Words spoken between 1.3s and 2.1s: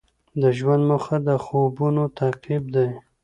خوبونو